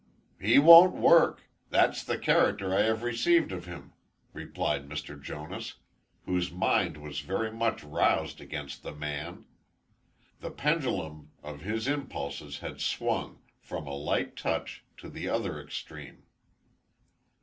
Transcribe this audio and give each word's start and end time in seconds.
"He 0.41 0.57
won't 0.57 0.95
work; 0.95 1.43
that's 1.69 2.03
the 2.03 2.17
character 2.17 2.73
I 2.73 2.81
have 2.81 3.03
received 3.03 3.51
of 3.51 3.65
him," 3.65 3.93
replied 4.33 4.89
Mr. 4.89 5.21
Jonas, 5.21 5.75
whose 6.25 6.49
mind 6.51 6.97
was 6.97 7.19
very 7.19 7.51
much 7.51 7.83
roused 7.83 8.41
against 8.41 8.81
the 8.81 8.95
man. 8.95 9.45
The 10.39 10.49
pendulum 10.49 11.33
of 11.43 11.61
his 11.61 11.87
impulses 11.87 12.57
had 12.65 12.81
swung, 12.81 13.43
from 13.59 13.85
a 13.85 13.93
light 13.93 14.35
touch, 14.35 14.83
to 14.97 15.07
the 15.07 15.29
other 15.29 15.61
extreme. 15.61 16.23